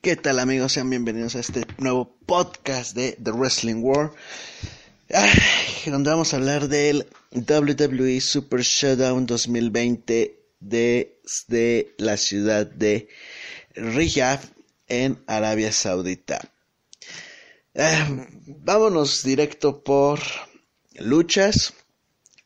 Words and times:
tal 0.00 0.38
amigos? 0.38 0.72
Sean 0.72 0.88
bienvenidos 0.88 1.34
a 1.34 1.40
este 1.40 1.66
nuevo 1.76 2.16
podcast 2.24 2.94
de 2.94 3.18
The 3.22 3.32
Wrestling 3.32 3.82
War, 3.82 4.12
donde 5.86 6.10
vamos 6.10 6.32
a 6.32 6.36
hablar 6.36 6.68
del 6.68 7.06
WWE 7.32 8.20
Super 8.20 8.60
Showdown 8.60 9.26
2020 9.26 10.38
desde 10.60 11.94
la 11.98 12.16
ciudad 12.16 12.66
de 12.66 13.08
Riyadh 13.74 14.40
en 14.86 15.18
Arabia 15.26 15.72
Saudita. 15.72 16.40
Ah, 17.76 18.08
vámonos 18.46 19.24
directo 19.24 19.82
por 19.82 20.20
luchas, 20.94 21.74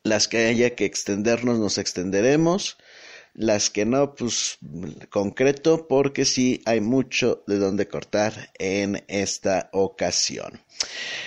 las 0.02 0.27
que 0.27 0.46
haya 0.46 0.74
que 0.74 0.87
extendernos 0.87 1.59
nos 1.59 1.79
extenderemos 1.79 2.79
las 3.35 3.71
que 3.71 3.85
no, 3.85 4.15
pues 4.15 4.59
concreto, 5.11 5.87
porque 5.89 6.25
sí 6.25 6.63
hay 6.67 6.81
mucho 6.81 7.43
de 7.47 7.59
donde 7.59 7.89
cortar 7.89 8.51
en 8.59 9.05
esta 9.09 9.71
ocasión. 9.73 10.61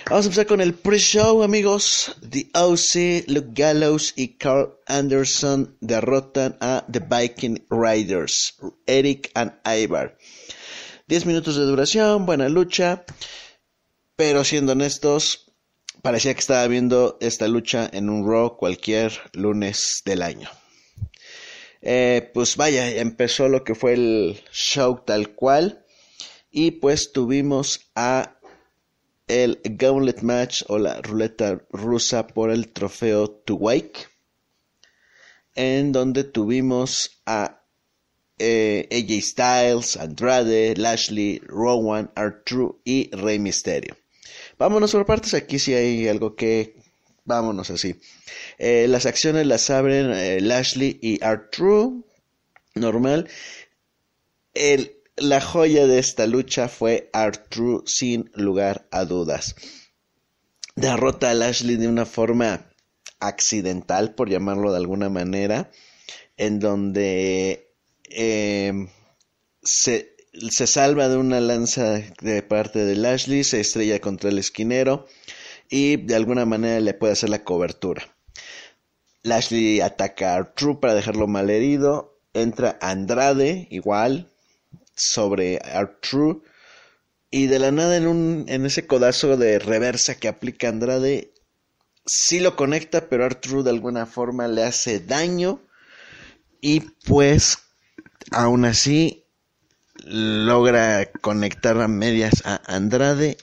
Vamos 0.10 0.26
a 0.26 0.28
empezar 0.28 0.46
con 0.46 0.62
el 0.62 0.74
pre-show, 0.74 1.42
amigos. 1.42 2.16
The 2.30 2.50
OC, 2.54 3.28
Luke 3.28 3.50
Gallows 3.54 4.14
y 4.16 4.38
Carl 4.38 4.78
Anderson 4.86 5.78
derrotan 5.82 6.58
a 6.62 6.86
The 6.92 7.00
Viking 7.00 7.66
Riders, 7.70 8.58
Eric 8.86 9.32
and 9.34 9.54
Ivar. 9.66 10.18
10 11.08 11.26
minutos 11.26 11.56
de 11.56 11.64
duración, 11.64 12.26
buena 12.26 12.50
lucha, 12.50 13.06
pero 14.16 14.44
siendo 14.44 14.72
honestos, 14.72 15.54
parecía 16.02 16.34
que 16.34 16.40
estaba 16.40 16.68
viendo 16.68 17.18
esta 17.22 17.48
lucha 17.48 17.90
en 17.92 18.10
un 18.10 18.28
Raw 18.28 18.58
cualquier 18.58 19.12
lunes 19.34 20.02
del 20.06 20.22
año. 20.22 20.50
Eh, 21.88 22.32
pues 22.34 22.58
vaya, 22.58 22.90
empezó 22.90 23.48
lo 23.48 23.64
que 23.64 23.76
fue 23.76 23.94
el 23.94 24.42
show 24.52 25.04
tal 25.06 25.36
cual. 25.36 25.86
Y 26.50 26.72
pues 26.72 27.12
tuvimos 27.12 27.92
a 27.94 28.40
el 29.28 29.60
Gauntlet 29.64 30.24
Match 30.24 30.64
o 30.68 30.80
la 30.80 31.00
ruleta 31.02 31.64
rusa 31.70 32.26
por 32.26 32.50
el 32.50 32.70
trofeo 32.70 33.30
To 33.30 33.56
Wake. 33.56 34.08
En 35.54 35.92
donde 35.92 36.24
tuvimos 36.24 37.22
a 37.28 37.64
eh, 38.40 38.88
AJ 38.92 39.22
Styles, 39.22 39.98
Andrade, 39.98 40.76
Lashley, 40.76 41.40
Rowan, 41.46 42.12
Artru 42.16 42.82
y 42.84 43.16
Rey 43.16 43.38
Mysterio. 43.38 43.96
Vámonos 44.58 44.92
por 44.92 45.06
partes, 45.06 45.36
aquí 45.36 45.60
si 45.60 45.76
hay 45.76 46.08
algo 46.08 46.36
que 46.36 46.85
vámonos 47.26 47.70
así. 47.72 48.00
Eh, 48.58 48.88
las 48.88 49.06
acciones 49.06 49.46
las 49.46 49.70
abren 49.70 50.12
eh, 50.12 50.40
Lashley 50.40 50.98
y 51.02 51.24
Artru, 51.24 52.06
normal. 52.76 53.28
La 55.18 55.42
joya 55.42 55.88
de 55.88 56.00
esta 56.00 56.28
lucha 56.28 56.68
fue 56.70 57.10
Artru 57.14 57.84
sin 57.86 58.32
lugar 58.36 58.88
a 58.92 59.06
dudas. 59.06 59.56
Derrota 60.76 61.32
a 61.32 61.34
Lashley 61.34 61.78
de 61.78 61.88
una 61.88 62.06
forma 62.06 62.70
accidental, 63.20 64.14
por 64.14 64.30
llamarlo 64.30 64.72
de 64.72 64.78
alguna 64.78 65.10
manera, 65.10 65.72
en 66.38 66.60
donde 66.60 67.72
em, 68.10 68.90
se, 69.64 70.16
se 70.50 70.68
salva 70.68 71.08
de 71.08 71.16
una 71.18 71.40
lanza 71.40 72.02
de 72.22 72.44
parte 72.44 72.84
de 72.84 72.96
Lashley, 72.96 73.46
se 73.46 73.62
estrella 73.62 74.00
contra 74.00 74.30
el 74.30 74.38
esquinero 74.38 75.08
y 75.70 75.98
de 75.98 76.16
alguna 76.16 76.46
manera 76.46 76.80
le 76.80 76.94
puede 76.94 77.14
hacer 77.14 77.30
la 77.30 77.44
cobertura. 77.44 78.04
Lashley 79.24 79.82
ataca 79.82 80.36
a 80.36 80.54
True 80.54 80.78
para 80.80 80.94
dejarlo 80.94 81.28
mal 81.28 81.50
herido. 81.50 82.20
Entra 82.34 82.78
Andrade, 82.82 83.68
igual, 83.72 84.30
sobre 84.96 85.60
True. 86.02 86.42
Y 87.32 87.48
de 87.48 87.60
la 87.60 87.72
nada 87.72 87.98
en, 87.98 88.08
un, 88.08 88.46
en 88.48 88.66
ese 88.66 88.86
codazo 88.86 89.36
de 89.36 89.60
reversa 89.60 90.16
que 90.16 90.28
aplica 90.28 90.70
Andrade, 90.70 91.34
sí 92.06 92.40
lo 92.40 92.56
conecta, 92.56 93.10
pero 93.10 93.26
Artru 93.26 93.64
de 93.64 93.72
alguna 93.72 94.06
forma 94.06 94.48
le 94.48 94.64
hace 94.64 95.00
daño. 95.00 95.60
Y 96.62 96.82
pues, 97.06 97.60
aún 98.32 98.66
así, 98.66 99.26
logra 100.04 101.12
conectar 101.12 101.82
a 101.82 101.88
medias 101.88 102.44
a 102.46 102.62
Andrade. 102.66 103.38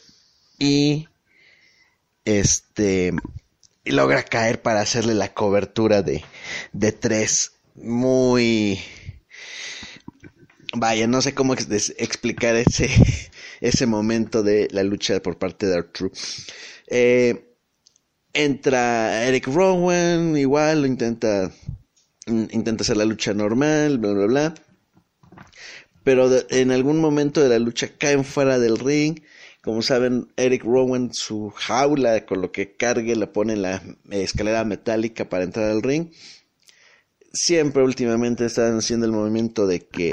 Y 0.59 1.09
este 2.25 3.13
logra 3.85 4.23
caer 4.23 4.63
para 4.63 4.81
hacerle 4.81 5.15
la 5.15 5.33
cobertura 5.33 6.03
de, 6.03 6.25
de 6.73 6.93
tres. 6.93 7.53
Muy... 7.75 8.81
Vaya, 10.75 11.07
no 11.07 11.21
sé 11.21 11.35
cómo 11.35 11.55
explicar 11.55 12.57
ese, 12.57 12.89
ese 13.61 13.87
momento 13.87 14.43
de 14.43 14.69
la 14.71 14.83
lucha 14.83 15.21
por 15.21 15.39
parte 15.39 15.67
de 15.67 15.77
Arthur. 15.77 16.11
Eh, 16.87 17.57
entra 18.33 19.27
Eric 19.27 19.49
Rowan, 19.49 20.37
igual, 20.37 20.83
lo 20.83 20.87
intenta, 20.87 21.53
intenta 22.27 22.85
hacer 22.85 22.97
la 22.97 23.05
lucha 23.05 23.35
normal, 23.35 23.99
bla, 23.99 24.13
bla, 24.13 24.27
bla. 24.27 24.55
Pero 26.05 26.31
en 26.49 26.71
algún 26.71 27.01
momento 27.01 27.43
de 27.43 27.51
la 27.51 27.59
lucha 27.59 27.91
caen 27.99 28.25
fuera 28.25 28.59
del 28.59 28.79
ring 28.79 29.21
como 29.63 29.81
saben, 29.81 30.33
Eric 30.37 30.65
Rowan, 30.65 31.15
su 31.15 31.51
jaula 31.51 32.27
con 32.27 32.43
lo 32.43 32.51
que 32.51 32.77
cargue, 32.77 33.15
la 33.15 33.33
pone 33.33 33.53
en 33.53 33.63
la 33.63 33.83
escalera 34.11 34.65
metálica 34.65 35.29
para 35.29 35.45
entrar 35.45 35.71
al 35.71 35.83
ring. 35.83 36.11
Siempre 37.33 37.83
últimamente 37.83 38.45
están 38.45 38.79
haciendo 38.79 39.07
el 39.07 39.13
movimiento 39.13 39.67
de 39.69 39.87
que 39.87 40.13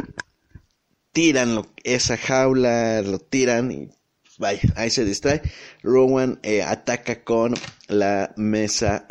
tiran 1.11 1.67
esa 1.83 2.15
jaula, 2.15 3.01
lo 3.01 3.17
tiran 3.17 3.71
y 3.71 3.89
vaya, 4.37 4.61
ahí 4.75 4.91
se 4.91 5.03
distrae. 5.03 5.41
Rowan 5.81 6.39
eh, 6.43 6.61
ataca 6.61 7.23
con 7.23 7.55
la 7.87 8.33
mesa, 8.37 9.07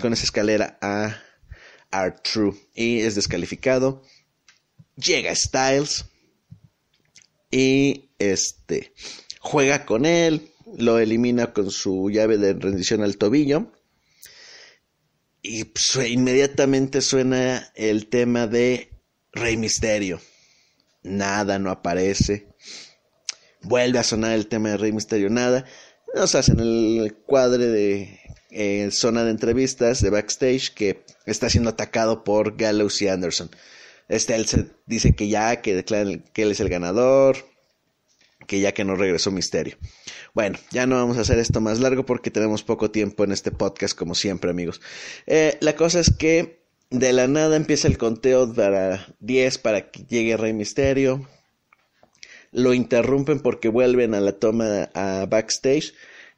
con 0.00 0.12
esa 0.12 0.24
escalera 0.24 0.78
a 0.80 1.16
R-True 1.90 2.54
y 2.72 3.00
es 3.00 3.16
descalificado. 3.16 4.04
Llega 4.94 5.34
Styles 5.34 6.04
y 7.50 8.10
este 8.18 8.92
juega 9.42 9.84
con 9.84 10.06
él, 10.06 10.50
lo 10.78 10.98
elimina 10.98 11.52
con 11.52 11.70
su 11.70 12.10
llave 12.10 12.38
de 12.38 12.54
rendición 12.54 13.02
al 13.02 13.18
tobillo. 13.18 13.72
Y 15.42 15.66
inmediatamente 16.08 17.00
suena 17.00 17.72
el 17.74 18.06
tema 18.06 18.46
de 18.46 18.90
Rey 19.32 19.56
Misterio. 19.56 20.20
Nada, 21.02 21.58
no 21.58 21.70
aparece. 21.70 22.46
Vuelve 23.62 23.98
a 23.98 24.04
sonar 24.04 24.32
el 24.32 24.46
tema 24.46 24.70
de 24.70 24.76
Rey 24.76 24.92
Misterio, 24.92 25.28
nada. 25.28 25.64
Nos 26.14 26.36
hacen 26.36 26.60
el 26.60 27.16
cuadre 27.26 27.66
de 27.66 28.20
eh, 28.50 28.88
zona 28.92 29.24
de 29.24 29.32
entrevistas 29.32 30.00
de 30.00 30.10
backstage 30.10 30.72
que 30.74 31.04
está 31.26 31.50
siendo 31.50 31.70
atacado 31.70 32.22
por 32.22 32.56
Gallows 32.56 33.02
y 33.02 33.08
Anderson. 33.08 33.50
Este 34.08 34.36
él 34.36 34.46
se 34.46 34.66
dice 34.86 35.16
que 35.16 35.28
ya, 35.28 35.60
que 35.62 35.74
declaran 35.74 36.22
que 36.32 36.42
él 36.42 36.52
es 36.52 36.60
el 36.60 36.68
ganador, 36.68 37.51
que 38.52 38.60
ya 38.60 38.72
que 38.72 38.84
no 38.84 38.96
regresó 38.96 39.30
Misterio. 39.30 39.78
Bueno, 40.34 40.58
ya 40.70 40.86
no 40.86 40.96
vamos 40.96 41.16
a 41.16 41.22
hacer 41.22 41.38
esto 41.38 41.62
más 41.62 41.80
largo 41.80 42.04
porque 42.04 42.30
tenemos 42.30 42.62
poco 42.62 42.90
tiempo 42.90 43.24
en 43.24 43.32
este 43.32 43.50
podcast, 43.50 43.96
como 43.96 44.14
siempre, 44.14 44.50
amigos. 44.50 44.82
Eh, 45.26 45.56
la 45.62 45.74
cosa 45.74 46.00
es 46.00 46.12
que 46.12 46.60
de 46.90 47.14
la 47.14 47.28
nada 47.28 47.56
empieza 47.56 47.88
el 47.88 47.96
conteo 47.96 48.52
para 48.52 49.06
10 49.20 49.56
para 49.56 49.90
que 49.90 50.04
llegue 50.04 50.36
Rey 50.36 50.52
Misterio. 50.52 51.26
Lo 52.50 52.74
interrumpen 52.74 53.40
porque 53.40 53.70
vuelven 53.70 54.12
a 54.12 54.20
la 54.20 54.32
toma 54.32 54.90
a 54.92 55.24
backstage 55.24 55.94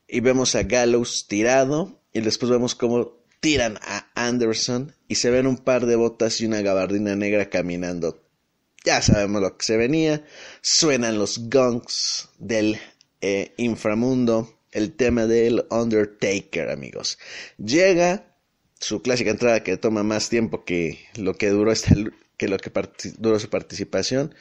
y 0.06 0.20
vemos 0.20 0.54
a 0.54 0.62
Gallows 0.62 1.26
tirado 1.26 2.00
y 2.12 2.20
después 2.20 2.48
vemos 2.48 2.76
cómo 2.76 3.24
tiran 3.40 3.80
a 3.82 4.06
Anderson 4.14 4.94
y 5.08 5.16
se 5.16 5.30
ven 5.30 5.48
un 5.48 5.56
par 5.56 5.84
de 5.86 5.96
botas 5.96 6.40
y 6.40 6.46
una 6.46 6.62
gabardina 6.62 7.16
negra 7.16 7.50
caminando 7.50 8.23
ya 8.84 9.00
sabemos 9.02 9.40
lo 9.40 9.56
que 9.56 9.64
se 9.64 9.76
venía. 9.76 10.24
Suenan 10.60 11.18
los 11.18 11.48
gongs 11.48 12.28
del 12.38 12.78
eh, 13.20 13.52
inframundo. 13.56 14.50
El 14.70 14.92
tema 14.92 15.26
del 15.26 15.64
Undertaker, 15.70 16.68
amigos. 16.68 17.18
Llega 17.58 18.34
su 18.80 19.02
clásica 19.02 19.30
entrada 19.30 19.62
que 19.62 19.76
toma 19.76 20.02
más 20.02 20.28
tiempo 20.28 20.64
que 20.64 20.98
lo 21.16 21.34
que 21.34 21.48
duró 21.50 21.70
esta, 21.70 21.94
que 22.36 22.48
lo 22.48 22.58
que 22.58 22.72
duró 23.18 23.38
su 23.38 23.48
participación. 23.48 24.34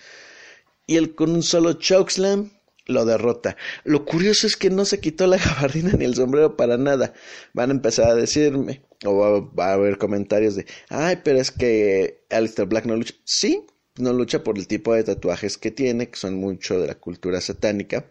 Y 0.88 0.98
él 0.98 1.16
con 1.16 1.32
un 1.32 1.44
solo 1.44 1.74
chokeslam 1.74 2.52
lo 2.86 3.06
derrota. 3.06 3.56
Lo 3.84 4.06
curioso 4.06 4.48
es 4.48 4.58
que 4.58 4.70
no 4.70 4.86
se 4.86 5.00
quitó 5.00 5.28
la 5.28 5.38
gabardina 5.46 5.94
ni 5.94 6.06
el 6.06 6.16
sombrero 6.16 6.58
para 6.58 6.78
nada. 6.78 7.14
Van 7.54 7.70
a 7.70 7.74
empezar 7.74 8.10
a 8.10 8.16
decirme, 8.16 8.82
o 9.06 9.52
va, 9.56 9.68
a 9.68 9.74
haber 9.74 9.98
comentarios 9.98 10.56
de, 10.56 10.66
ay, 10.90 11.20
pero 11.24 11.40
es 11.40 11.52
que 11.52 12.26
Alistair 12.30 12.68
Black 12.68 12.86
no 12.86 12.96
lucha. 12.96 13.14
Sí, 13.24 13.68
no 13.98 14.14
lucha 14.14 14.44
por 14.44 14.58
el 14.58 14.68
tipo 14.68 14.94
de 14.94 15.04
tatuajes 15.04 15.58
que 15.58 15.72
tiene, 15.72 16.10
que 16.10 16.18
son 16.18 16.36
mucho 16.36 16.80
de 16.80 16.88
la 16.88 16.96
cultura 16.96 17.42
satánica. 17.42 18.06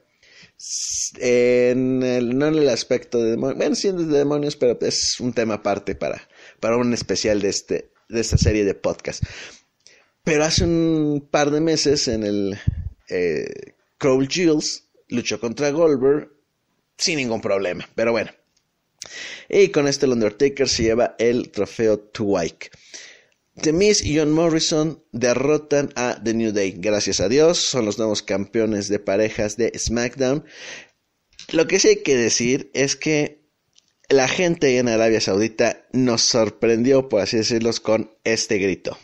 No 0.58 1.26
en 1.26 2.02
el 2.02 2.68
aspecto 2.68 3.22
de 3.22 3.30
demonios, 3.30 3.58
bueno, 3.58 3.74
siendo 3.74 4.04
de 4.04 4.18
demonios, 4.18 4.56
pero 4.56 4.78
es 4.80 5.18
un 5.20 5.32
tema 5.32 5.54
aparte 5.54 5.94
para, 5.94 6.28
para 6.60 6.76
un 6.76 6.92
especial 6.94 7.40
de, 7.40 7.48
este, 7.48 7.90
de 8.08 8.20
esta 8.20 8.38
serie 8.38 8.64
de 8.64 8.74
podcast. 8.74 9.24
Pero 10.24 10.44
hace 10.44 10.64
un 10.64 11.28
par 11.30 11.50
de 11.50 11.60
meses 11.60 12.06
en 12.06 12.22
el 12.22 12.58
eh, 13.08 13.74
Cole 13.98 14.28
luchó 15.08 15.40
contra 15.40 15.70
Goldberg 15.70 16.30
sin 16.96 17.16
ningún 17.16 17.40
problema, 17.40 17.88
pero 17.94 18.12
bueno. 18.12 18.30
Y 19.48 19.68
con 19.68 19.88
este 19.88 20.06
el 20.06 20.12
Undertaker 20.12 20.68
se 20.68 20.84
lleva 20.84 21.16
el 21.18 21.50
trofeo 21.50 21.98
Twike. 21.98 22.70
The 23.60 23.72
Miz 23.74 24.02
y 24.02 24.16
John 24.16 24.32
Morrison 24.32 25.04
derrotan 25.12 25.92
a 25.94 26.18
The 26.22 26.32
New 26.32 26.52
Day. 26.52 26.74
Gracias 26.78 27.20
a 27.20 27.28
Dios, 27.28 27.58
son 27.58 27.84
los 27.84 27.98
nuevos 27.98 28.22
campeones 28.22 28.88
de 28.88 28.98
parejas 28.98 29.58
de 29.58 29.78
SmackDown. 29.78 30.44
Lo 31.50 31.66
que 31.68 31.78
sí 31.78 31.88
hay 31.88 32.02
que 32.02 32.16
decir 32.16 32.70
es 32.72 32.96
que 32.96 33.42
la 34.08 34.26
gente 34.26 34.78
en 34.78 34.88
Arabia 34.88 35.20
Saudita 35.20 35.84
nos 35.92 36.22
sorprendió, 36.22 37.10
por 37.10 37.20
así 37.20 37.36
decirlo, 37.36 37.70
con 37.82 38.10
este 38.24 38.56
grito. 38.56 38.96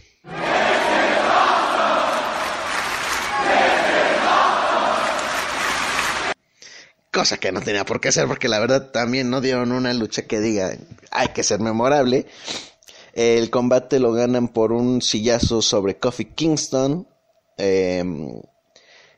Cosa 7.13 7.37
que 7.37 7.53
no 7.53 7.61
tenía 7.61 7.85
por 7.85 8.01
qué 8.01 8.09
hacer, 8.09 8.27
porque 8.27 8.49
la 8.49 8.61
verdad 8.61 8.93
también 8.93 9.29
no 9.29 9.41
dieron 9.41 9.73
una 9.73 9.93
lucha 9.93 10.23
que 10.23 10.41
diga 10.41 10.73
hay 11.11 11.29
que 11.29 11.43
ser 11.43 11.61
memorable. 11.61 12.27
El 13.19 13.51
combate 13.51 13.99
lo 13.99 14.13
ganan 14.13 14.47
por 14.47 14.71
un 14.71 15.03
sillazo 15.03 15.61
sobre 15.61 15.99
Kofi 15.99 16.27
Kingston. 16.27 17.09
Em, 17.57 18.41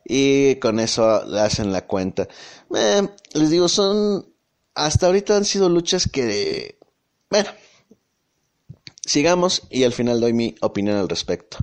y 0.06 0.55
con 0.55 0.81
eso 0.81 1.05
hacen 1.06 1.70
la 1.70 1.87
cuenta. 1.87 2.26
Eh, 2.75 3.06
les 3.35 3.50
digo, 3.50 3.69
son 3.69 4.26
hasta 4.75 5.05
ahorita 5.05 5.37
han 5.37 5.44
sido 5.44 5.69
luchas 5.69 6.08
que, 6.11 6.79
bueno, 7.29 7.50
sigamos 9.05 9.64
y 9.69 9.85
al 9.85 9.93
final 9.93 10.19
doy 10.19 10.32
mi 10.32 10.55
opinión 10.62 10.97
al 10.97 11.11
respecto. 11.11 11.58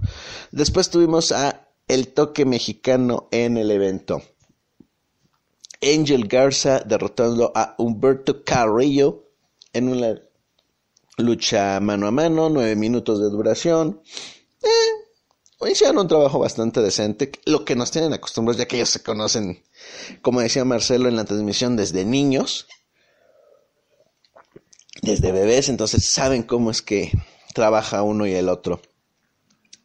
Después 0.52 0.92
tuvimos 0.92 1.32
a 1.32 1.70
el 1.88 2.10
toque 2.10 2.46
mexicano 2.46 3.30
en 3.32 3.58
el 3.58 3.72
evento. 3.72 4.22
Angel 5.82 6.28
Garza 6.28 6.82
derrotando 6.82 7.52
a 7.56 7.74
Humberto 7.80 8.44
Carrillo 8.44 9.24
en 9.74 9.90
una 9.90 10.27
lucha 11.18 11.80
mano 11.82 12.08
a 12.08 12.12
mano, 12.12 12.50
nueve 12.50 12.76
minutos 12.76 13.20
de 13.20 13.30
duración. 13.30 14.02
Eh, 14.62 15.70
hicieron 15.70 15.98
un 15.98 16.08
trabajo 16.08 16.40
bastante 16.40 16.82
decente, 16.82 17.32
lo 17.46 17.66
que 17.66 17.76
nos 17.76 17.92
tienen 17.92 18.14
acostumbrados, 18.14 18.58
ya 18.58 18.68
que 18.68 18.78
ellos 18.78 18.90
se 18.90 19.04
conocen, 19.04 19.64
como 20.22 20.42
decía 20.42 20.64
Marcelo 20.64 21.10
en 21.10 21.16
la 21.16 21.26
transmisión, 21.26 21.76
desde 21.76 22.06
niños 22.06 22.68
desde 25.02 25.32
bebés, 25.32 25.70
entonces 25.70 26.12
saben 26.12 26.44
cómo 26.44 26.72
es 26.72 26.82
que 26.82 27.12
trabaja 27.54 28.04
uno 28.04 28.28
y 28.28 28.34
el 28.34 28.50
otro. 28.50 28.82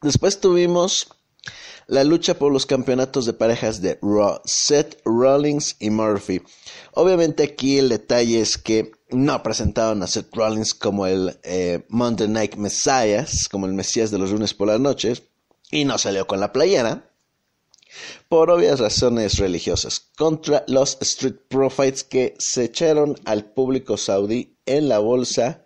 Después 0.03 0.41
tuvimos 0.41 1.09
la 1.87 2.05
lucha 2.05 2.35
por 2.35 2.53
los 2.53 2.67
campeonatos 2.67 3.27
de 3.27 3.33
parejas 3.33 3.81
de 3.81 3.99
Raw, 4.03 4.41
Seth 4.45 5.01
Rollins 5.05 5.77
y 5.79 5.91
Murphy. 5.91 6.43
Obviamente 6.93 7.43
aquí 7.43 7.79
el 7.79 7.89
detalle 7.89 8.41
es 8.41 8.59
que 8.59 8.93
no 9.13 9.43
presentaron 9.43 10.03
a 10.03 10.07
Seth 10.07 10.35
Rollins 10.35 10.75
como 10.75 11.07
el 11.07 11.39
eh, 11.43 11.85
Monday 11.89 12.29
Night 12.29 12.57
Messiah, 12.57 13.27
como 13.51 13.67
el 13.67 13.75
Mesías 13.75 14.11
de 14.11 14.19
los 14.19 14.31
lunes 14.31 14.55
por 14.55 14.69
las 14.69 14.81
noches, 14.81 15.23
y 15.71 15.85
no 15.85 15.99
salió 15.99 16.27
con 16.27 16.41
la 16.41 16.53
playera 16.53 17.09
por 18.29 18.51
obvias 18.51 18.81
razones 18.81 19.37
religiosas, 19.37 20.01
contra 20.17 20.65
los 20.67 20.97
Street 21.03 21.37
Profits 21.49 22.05
que 22.05 22.35
se 22.39 22.65
echaron 22.65 23.17
al 23.27 23.45
público 23.45 23.99
saudí 23.99 24.57
en 24.65 24.89
la 24.89 24.99
bolsa 24.99 25.63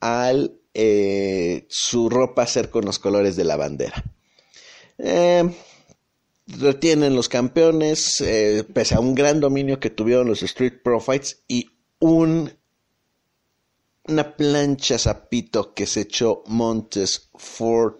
al 0.00 0.58
eh, 0.72 1.66
su 1.68 2.08
ropa 2.08 2.46
ser 2.46 2.70
con 2.70 2.86
los 2.86 2.98
colores 2.98 3.36
de 3.36 3.44
la 3.44 3.56
bandera. 3.56 4.02
Eh, 4.96 5.54
retienen 6.46 7.14
los 7.14 7.28
campeones, 7.28 8.24
pese 8.72 8.94
a 8.94 9.00
un 9.00 9.14
gran 9.14 9.38
dominio 9.40 9.80
que 9.80 9.90
tuvieron 9.90 10.28
los 10.28 10.42
Street 10.42 10.80
Profits 10.82 11.42
y 11.46 11.77
un, 12.00 12.52
una 14.04 14.36
plancha 14.36 14.98
zapito 14.98 15.74
que 15.74 15.86
se 15.86 16.02
echó 16.02 16.42
Montes 16.46 17.28
Ford 17.34 17.96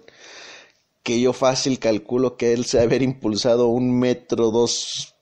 que 1.09 1.21
yo 1.21 1.33
fácil 1.33 1.79
calculo 1.79 2.37
que 2.37 2.53
él 2.53 2.67
se 2.67 2.81
haber 2.81 3.03
impulsado 3.03 3.69
un 3.69 3.99
metro, 3.99 4.51
dos 4.51 5.15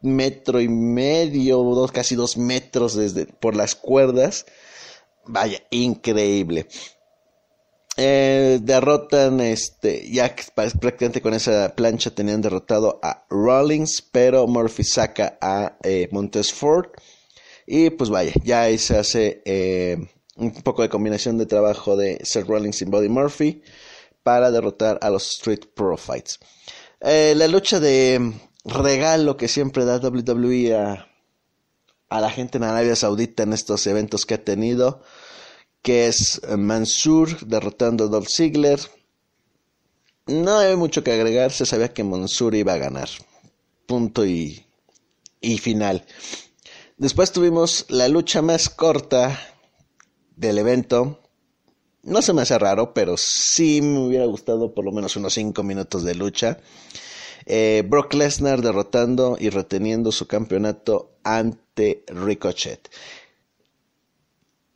metro 0.00 0.62
y 0.62 0.68
medio, 0.68 1.58
dos, 1.58 1.92
casi 1.92 2.14
dos 2.14 2.38
metros 2.38 2.94
desde, 2.94 3.26
por 3.26 3.54
las 3.54 3.74
cuerdas. 3.74 4.46
Vaya, 5.26 5.62
increíble. 5.70 6.68
Eh, 7.98 8.60
derrotan, 8.62 9.40
este, 9.40 10.10
ya 10.10 10.34
prácticamente 10.80 11.20
con 11.20 11.34
esa 11.34 11.74
plancha 11.74 12.10
tenían 12.10 12.40
derrotado 12.40 12.98
a 13.02 13.26
Rollins, 13.28 14.00
pero 14.10 14.46
Murphy 14.46 14.84
saca 14.84 15.36
a 15.42 15.76
eh, 15.82 16.08
Montesford. 16.12 16.86
Y 17.66 17.90
pues 17.90 18.10
vaya, 18.10 18.32
ya 18.44 18.62
ahí 18.62 18.78
se 18.78 18.96
hace 18.96 19.42
eh, 19.44 19.98
un 20.36 20.52
poco 20.62 20.82
de 20.82 20.88
combinación 20.88 21.36
de 21.36 21.46
trabajo 21.46 21.96
de 21.96 22.20
Seth 22.22 22.46
Rollins 22.46 22.80
y 22.80 22.84
Body 22.84 23.08
Murphy 23.08 23.62
para 24.22 24.50
derrotar 24.52 24.98
a 25.02 25.10
los 25.10 25.28
Street 25.32 25.66
Profits. 25.74 26.38
Eh, 27.00 27.34
la 27.36 27.48
lucha 27.48 27.80
de 27.80 28.32
regalo 28.64 29.36
que 29.36 29.48
siempre 29.48 29.84
da 29.84 29.98
WWE 29.98 30.74
a, 30.74 31.08
la 32.10 32.30
gente 32.30 32.58
en 32.58 32.64
Arabia 32.64 32.96
Saudita 32.96 33.42
en 33.42 33.52
estos 33.52 33.86
eventos 33.86 34.26
que 34.26 34.34
ha 34.34 34.44
tenido, 34.44 35.02
que 35.82 36.06
es 36.06 36.40
Mansur 36.56 37.46
derrotando 37.46 38.04
a 38.04 38.08
Dolph 38.08 38.28
Ziggler. 38.28 38.80
No 40.26 40.58
hay 40.58 40.76
mucho 40.76 41.04
que 41.04 41.12
agregar, 41.12 41.52
se 41.52 41.66
sabía 41.66 41.92
que 41.92 42.04
Mansur 42.04 42.54
iba 42.54 42.72
a 42.72 42.78
ganar. 42.78 43.08
Punto 43.86 44.24
y, 44.24 44.66
y 45.40 45.58
final. 45.58 46.04
Después 46.96 47.30
tuvimos 47.30 47.84
la 47.88 48.08
lucha 48.08 48.40
más 48.40 48.70
corta 48.70 49.38
del 50.34 50.56
evento, 50.58 51.20
no 52.06 52.22
se 52.22 52.32
me 52.32 52.42
hace 52.42 52.58
raro, 52.58 52.94
pero 52.94 53.16
sí 53.18 53.82
me 53.82 53.98
hubiera 53.98 54.24
gustado 54.26 54.72
por 54.72 54.84
lo 54.84 54.92
menos 54.92 55.16
unos 55.16 55.34
5 55.34 55.62
minutos 55.62 56.04
de 56.04 56.14
lucha. 56.14 56.58
Eh, 57.44 57.82
Brock 57.86 58.14
Lesnar 58.14 58.62
derrotando 58.62 59.36
y 59.38 59.50
reteniendo 59.50 60.12
su 60.12 60.26
campeonato 60.26 61.18
ante 61.22 62.04
Ricochet. 62.06 62.88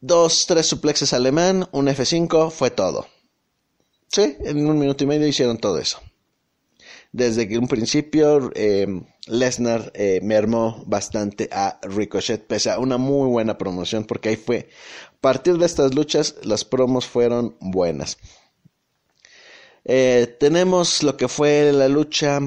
Dos, 0.00 0.44
tres 0.46 0.66
suplexes 0.66 1.12
alemán, 1.12 1.68
un 1.72 1.86
F5, 1.86 2.50
fue 2.50 2.70
todo. 2.70 3.06
Sí, 4.08 4.36
en 4.40 4.66
un 4.66 4.78
minuto 4.78 5.04
y 5.04 5.06
medio 5.06 5.26
hicieron 5.26 5.58
todo 5.58 5.78
eso. 5.78 6.00
Desde 7.12 7.48
que 7.48 7.58
un 7.58 7.66
principio 7.66 8.52
eh, 8.54 8.86
Lesnar 9.26 9.90
eh, 9.94 10.20
mermó 10.22 10.84
bastante 10.86 11.48
a 11.52 11.80
Ricochet, 11.82 12.46
pese 12.46 12.70
a 12.70 12.78
una 12.78 12.98
muy 12.98 13.28
buena 13.28 13.58
promoción, 13.58 14.04
porque 14.04 14.28
ahí 14.28 14.36
fue 14.36 14.68
a 15.08 15.20
partir 15.20 15.58
de 15.58 15.66
estas 15.66 15.94
luchas, 15.94 16.36
las 16.44 16.64
promos 16.64 17.06
fueron 17.06 17.56
buenas. 17.60 18.16
Eh, 19.84 20.36
tenemos 20.38 21.02
lo 21.02 21.16
que 21.16 21.28
fue 21.28 21.72
la 21.72 21.88
lucha 21.88 22.40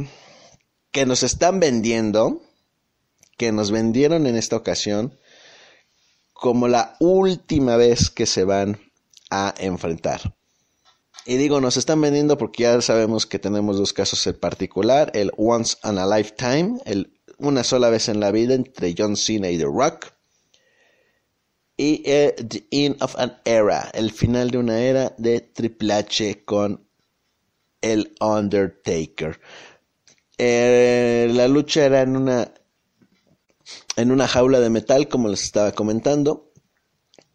que 0.91 1.05
nos 1.05 1.23
están 1.23 1.59
vendiendo, 1.59 2.41
que 3.37 3.51
nos 3.51 3.69
vendieron 3.71 4.27
en 4.27 4.35
esta 4.35 4.55
ocasión, 4.55 5.19
como 6.31 6.67
la 6.67 6.95
última 6.99 7.75
vez 7.75 8.09
que 8.09 8.25
se 8.25 8.43
van 8.43 8.79
a 9.29 9.53
enfrentar. 9.57 10.35
Y 11.25 11.37
digo, 11.37 11.61
nos 11.61 11.77
están 11.77 12.01
vendiendo 12.01 12.37
porque 12.37 12.63
ya 12.63 12.81
sabemos 12.81 13.25
que 13.25 13.39
tenemos 13.39 13.77
dos 13.77 13.93
casos 13.93 14.25
en 14.27 14.35
particular, 14.35 15.11
el 15.13 15.31
Once 15.37 15.77
in 15.83 15.97
a 15.97 16.05
Lifetime, 16.05 16.79
el 16.85 17.13
una 17.37 17.63
sola 17.63 17.89
vez 17.89 18.09
en 18.09 18.19
la 18.19 18.31
vida 18.31 18.53
entre 18.53 18.93
John 18.97 19.15
Cena 19.15 19.49
y 19.49 19.57
The 19.57 19.65
Rock, 19.65 20.13
y 21.77 22.03
The 22.03 22.67
End 22.71 23.01
of 23.01 23.17
an 23.17 23.39
Era, 23.45 23.89
el 23.93 24.11
final 24.11 24.51
de 24.51 24.57
una 24.57 24.79
era 24.79 25.13
de 25.17 25.41
Triple 25.41 25.93
H 25.93 26.43
con 26.45 26.87
el 27.81 28.13
Undertaker. 28.19 29.39
Eh, 30.37 31.29
la 31.31 31.47
lucha 31.47 31.85
era 31.85 32.01
en 32.01 32.15
una 32.17 32.53
en 33.95 34.11
una 34.11 34.27
jaula 34.27 34.59
de 34.59 34.69
metal, 34.69 35.07
como 35.07 35.29
les 35.29 35.43
estaba 35.43 35.71
comentando. 35.71 36.51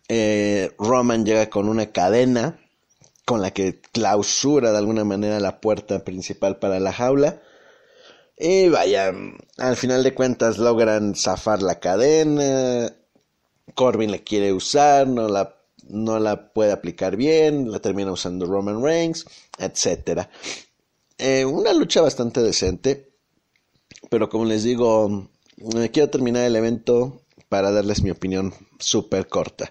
Eh, 0.08 0.72
Roman 0.78 1.24
llega 1.24 1.48
con 1.48 1.68
una 1.68 1.92
cadena 1.92 2.58
con 3.28 3.42
la 3.42 3.50
que 3.50 3.78
clausura 3.92 4.72
de 4.72 4.78
alguna 4.78 5.04
manera 5.04 5.38
la 5.38 5.60
puerta 5.60 6.02
principal 6.02 6.56
para 6.58 6.80
la 6.80 6.94
jaula. 6.94 7.42
Y 8.38 8.70
vaya, 8.70 9.12
al 9.58 9.76
final 9.76 10.02
de 10.02 10.14
cuentas 10.14 10.56
logran 10.56 11.14
zafar 11.14 11.60
la 11.60 11.78
cadena, 11.78 12.90
Corbin 13.74 14.12
la 14.12 14.18
quiere 14.20 14.54
usar, 14.54 15.06
no 15.06 15.28
la, 15.28 15.56
no 15.90 16.18
la 16.18 16.54
puede 16.54 16.72
aplicar 16.72 17.16
bien, 17.16 17.70
la 17.70 17.80
termina 17.80 18.12
usando 18.12 18.46
Roman 18.46 18.82
Reigns, 18.82 19.26
etc. 19.58 20.22
Eh, 21.18 21.44
una 21.44 21.74
lucha 21.74 22.00
bastante 22.00 22.40
decente, 22.40 23.10
pero 24.08 24.30
como 24.30 24.46
les 24.46 24.62
digo, 24.62 25.28
eh, 25.76 25.90
quiero 25.92 26.08
terminar 26.08 26.44
el 26.44 26.56
evento 26.56 27.20
para 27.50 27.72
darles 27.72 28.02
mi 28.02 28.10
opinión 28.10 28.54
súper 28.78 29.28
corta. 29.28 29.70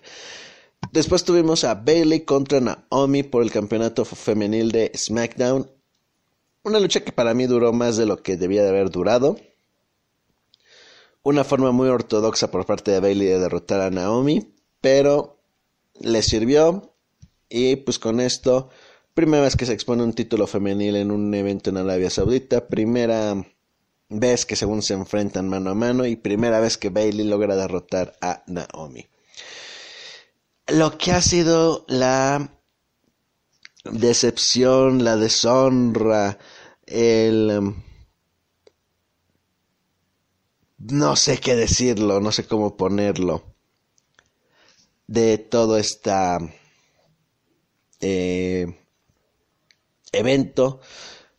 Después 0.92 1.24
tuvimos 1.24 1.64
a 1.64 1.76
Bailey 1.76 2.22
contra 2.22 2.60
Naomi 2.60 3.24
por 3.24 3.44
el 3.44 3.52
campeonato 3.52 4.06
femenil 4.06 4.72
de 4.72 4.92
SmackDown. 4.96 5.70
Una 6.64 6.80
lucha 6.80 7.04
que 7.04 7.12
para 7.12 7.34
mí 7.34 7.46
duró 7.46 7.74
más 7.74 7.98
de 7.98 8.06
lo 8.06 8.22
que 8.24 8.38
debía 8.38 8.64
de 8.64 8.70
haber 8.70 8.90
durado. 8.90 9.38
una 11.24 11.44
forma 11.44 11.72
muy 11.72 11.90
ortodoxa 11.90 12.52
por 12.52 12.66
parte 12.66 12.92
de 12.92 13.02
Bailey 13.02 13.28
de 13.28 13.40
derrotar 13.40 13.82
a 13.82 13.90
Naomi, 13.90 14.54
pero 14.80 15.38
le 16.00 16.22
sirvió 16.22 16.94
y 17.50 17.76
pues 17.78 18.00
con 18.00 18.22
esto, 18.22 18.70
primera 19.14 19.44
vez 19.44 19.58
que 19.58 19.66
se 19.66 19.74
expone 19.74 20.04
un 20.04 20.14
título 20.14 20.48
femenil 20.48 20.96
en 20.96 21.12
un 21.12 21.34
evento 21.34 21.70
en 21.70 21.78
Arabia 21.78 22.10
Saudita, 22.10 22.68
primera 22.68 23.46
vez 24.10 24.46
que 24.46 24.56
según 24.56 24.82
se 24.82 24.94
enfrentan 24.94 25.50
mano 25.50 25.72
a 25.72 25.76
mano 25.76 26.06
y 26.06 26.16
primera 26.16 26.62
vez 26.62 26.78
que 26.78 26.90
Bailey 26.90 27.26
logra 27.28 27.58
derrotar 27.58 28.16
a 28.22 28.44
Naomi. 28.48 29.06
Lo 30.68 30.98
que 30.98 31.14
ha 31.14 31.22
sido 31.22 31.86
la 31.88 32.60
decepción, 33.86 35.04
la 35.04 35.16
deshonra, 35.16 36.38
el... 36.86 37.74
no 40.78 41.16
sé 41.16 41.40
qué 41.40 41.56
decirlo, 41.56 42.20
no 42.20 42.32
sé 42.34 42.46
cómo 42.46 42.76
ponerlo, 42.76 43.56
de 45.08 45.38
todo 45.38 45.78
este 45.78 46.12
evento, 50.12 50.82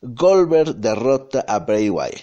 Goldberg 0.00 0.76
derrota 0.76 1.44
a 1.47 1.58
Bray 1.58 1.90
Wyatt. 1.90 2.23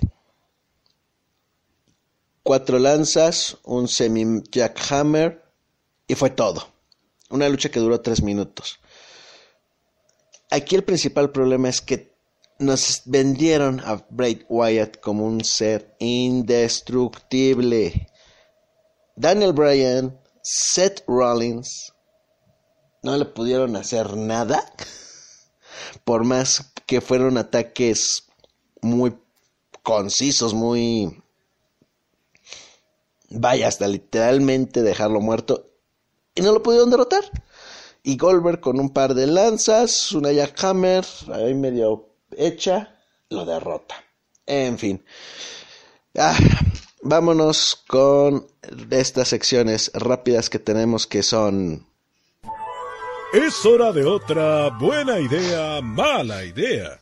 Cuatro 2.41 2.79
lanzas, 2.79 3.57
un 3.63 3.87
semi 3.87 4.41
jackhammer 4.51 5.43
y 6.07 6.15
fue 6.15 6.29
todo. 6.31 6.74
Una 7.35 7.49
lucha 7.49 7.69
que 7.69 7.81
duró 7.81 7.99
tres 7.99 8.21
minutos. 8.21 8.79
Aquí 10.49 10.77
el 10.77 10.85
principal 10.85 11.33
problema 11.33 11.67
es 11.67 11.81
que 11.81 12.15
nos 12.59 13.01
vendieron 13.03 13.81
a 13.81 14.05
Bray 14.09 14.45
Wyatt 14.47 15.01
como 15.01 15.25
un 15.25 15.43
ser 15.43 15.97
indestructible. 15.99 18.07
Daniel 19.17 19.51
Bryan, 19.51 20.17
Seth 20.41 21.03
Rollins, 21.07 21.91
no 23.03 23.17
le 23.17 23.25
pudieron 23.25 23.75
hacer 23.75 24.15
nada. 24.15 24.63
Por 26.05 26.23
más 26.23 26.71
que 26.85 27.01
fueron 27.01 27.37
ataques 27.37 28.27
muy 28.81 29.13
concisos, 29.83 30.53
muy... 30.53 31.21
Vaya, 33.29 33.67
hasta 33.67 33.89
literalmente 33.89 34.83
dejarlo 34.83 35.19
muerto. 35.19 35.74
Y 36.35 36.41
no 36.41 36.51
lo 36.51 36.61
pudieron 36.61 36.91
derrotar. 36.91 37.23
Y 38.03 38.17
Goldberg 38.17 38.59
con 38.59 38.79
un 38.79 38.91
par 38.91 39.15
de 39.15 39.25
lanzas, 39.25 40.11
una 40.11 40.31
jackhammer, 40.31 41.05
ahí 41.33 41.55
medio 41.55 42.09
hecha, 42.37 42.99
lo 43.29 43.45
derrota. 43.45 43.95
En 44.45 44.77
fin. 44.77 45.03
Ah, 46.15 46.37
vámonos 47.01 47.83
con 47.87 48.47
estas 48.91 49.29
secciones 49.29 49.91
rápidas 49.93 50.49
que 50.49 50.59
tenemos 50.59 51.07
que 51.07 51.23
son... 51.23 51.87
Es 53.33 53.65
hora 53.65 53.91
de 53.91 54.05
otra 54.05 54.69
buena 54.69 55.19
idea, 55.19 55.81
mala 55.81 56.45
idea. 56.45 57.01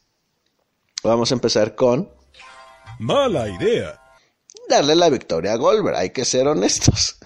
Vamos 1.03 1.31
a 1.31 1.35
empezar 1.35 1.75
con... 1.75 2.09
Mala 2.99 3.49
idea. 3.49 3.99
Darle 4.69 4.95
la 4.95 5.09
victoria 5.09 5.53
a 5.53 5.57
Goldberg, 5.57 5.97
hay 5.97 6.11
que 6.11 6.23
ser 6.23 6.47
honestos. 6.47 7.17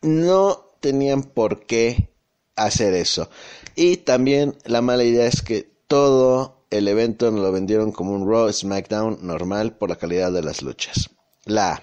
No 0.00 0.65
tenían 0.86 1.24
por 1.24 1.66
qué 1.66 2.10
hacer 2.54 2.94
eso. 2.94 3.28
Y 3.74 3.96
también 3.96 4.56
la 4.64 4.82
mala 4.82 5.02
idea 5.02 5.26
es 5.26 5.42
que 5.42 5.68
todo 5.88 6.64
el 6.70 6.86
evento 6.86 7.28
nos 7.32 7.40
lo 7.40 7.50
vendieron 7.50 7.90
como 7.90 8.12
un 8.12 8.30
Raw 8.30 8.52
SmackDown 8.52 9.18
normal 9.22 9.76
por 9.76 9.90
la 9.90 9.96
calidad 9.96 10.30
de 10.30 10.42
las 10.42 10.62
luchas. 10.62 11.10
La 11.44 11.82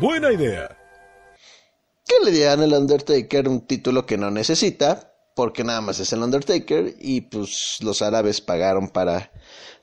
buena 0.00 0.32
idea. 0.32 0.78
Que 2.06 2.24
le 2.24 2.30
dieran 2.30 2.60
al 2.60 2.74
Undertaker 2.74 3.48
un 3.48 3.66
título 3.66 4.06
que 4.06 4.16
no 4.16 4.30
necesita, 4.30 5.12
porque 5.34 5.64
nada 5.64 5.80
más 5.80 5.98
es 5.98 6.12
el 6.12 6.22
Undertaker 6.22 6.94
y 7.00 7.22
pues 7.22 7.78
los 7.80 8.02
árabes 8.02 8.40
pagaron 8.40 8.88
para 8.88 9.32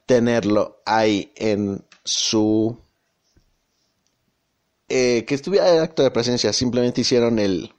tenerlo 0.06 0.82
ahí 0.86 1.34
en 1.36 1.84
su 2.06 2.80
eh, 4.88 5.26
que 5.28 5.36
estuviera 5.36 5.72
en 5.76 5.82
acto 5.82 6.04
de 6.04 6.10
presencia, 6.10 6.52
simplemente 6.52 7.02
hicieron 7.02 7.38
el 7.38 7.74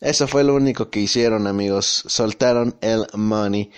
eso 0.00 0.28
fue 0.28 0.44
lo 0.44 0.54
único 0.54 0.90
que 0.90 1.00
hicieron, 1.00 1.46
amigos. 1.46 2.04
Soltaron 2.06 2.76
el 2.80 3.06
money. 3.14 3.70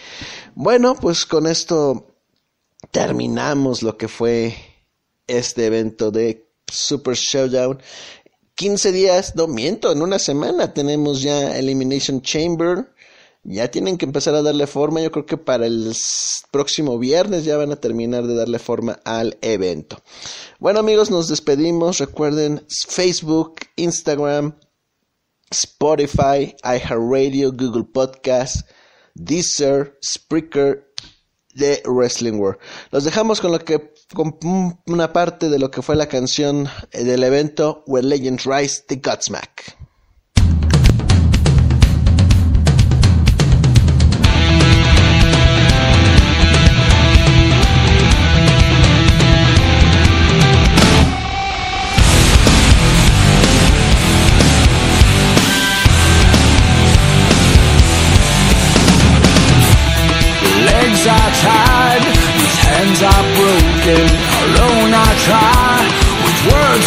Bueno, 0.55 0.95
pues 0.95 1.25
con 1.25 1.47
esto 1.47 2.17
terminamos 2.91 3.83
lo 3.83 3.97
que 3.97 4.09
fue 4.09 4.55
este 5.27 5.67
evento 5.67 6.11
de 6.11 6.49
Super 6.67 7.15
Showdown. 7.15 7.81
15 8.57 8.93
días, 8.93 9.37
no 9.37 9.47
miento, 9.47 9.93
en 9.93 10.03
una 10.03 10.19
semana 10.19 10.75
tenemos 10.75 11.23
ya 11.23 11.57
Elimination 11.57 12.21
Chamber. 12.23 12.93
Ya 13.51 13.71
tienen 13.71 13.97
que 13.97 14.05
empezar 14.05 14.35
a 14.35 14.43
darle 14.43 14.67
forma. 14.67 15.01
Yo 15.01 15.11
creo 15.11 15.25
que 15.25 15.39
para 15.39 15.65
el 15.65 15.97
próximo 16.51 16.99
viernes 16.99 17.47
ya 17.47 17.57
van 17.57 17.73
a 17.73 17.77
terminar 17.77 18.27
de 18.27 18.35
darle 18.35 18.59
forma 18.59 19.01
al 19.07 19.39
evento. 19.41 20.03
Bueno 20.59 20.81
amigos, 20.81 21.11
nos 21.11 21.29
despedimos. 21.29 21.97
Recuerden 21.97 22.63
Facebook, 22.69 23.61
Instagram, 23.77 24.55
Spotify, 25.51 26.55
iHeartRadio, 26.63 27.53
Google 27.53 27.85
Podcast, 27.85 28.69
Deezer, 29.15 29.99
Spreaker 30.05 30.93
de 31.55 31.83
Wrestling 31.87 32.35
World. 32.35 32.61
Los 32.91 33.05
dejamos 33.05 33.41
con 33.41 33.53
lo 33.53 33.61
que 33.61 33.95
con 34.13 34.39
una 34.87 35.15
parte 35.15 35.49
de 35.49 35.59
lo 35.59 35.71
que 35.71 35.81
fue 35.81 35.97
la 35.97 36.09
canción 36.09 36.69
del 36.93 37.25
evento 37.25 37.83
Where 37.87 38.07
Legends 38.07 38.45
Rise, 38.45 38.85
The 38.87 38.97
Godsmack. 38.97 39.88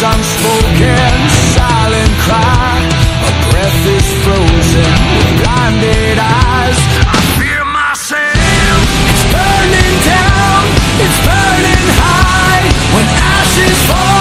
unspoken 0.02 1.28
silent 1.54 2.10
cry. 2.26 2.74
A 3.22 3.32
breath 3.50 3.86
is 3.86 4.06
frozen 4.24 4.92
with 5.16 5.30
blinded 5.42 6.18
eyes. 6.18 6.78
I 7.06 7.18
fear 7.38 7.64
myself 7.64 8.82
It's 9.10 9.24
burning 9.30 9.96
down, 10.02 10.62
it's 11.04 11.18
burning 11.22 11.86
high 12.02 12.66
When 12.94 13.06
ashes 13.38 13.78
fall. 13.86 14.11